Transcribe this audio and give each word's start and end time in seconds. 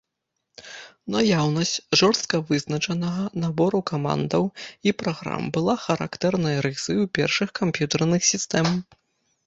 Наяўнасць 1.15 1.73
жорстка 2.01 2.35
вызначанага 2.49 3.27
набору 3.45 3.83
камандаў 3.93 4.43
і 4.89 4.97
праграм 5.05 5.43
была 5.59 5.79
характэрнай 5.87 6.57
рысаю 6.69 7.01
першых 7.23 7.49
камп'ютарных 7.61 8.21
сістэм. 8.37 8.67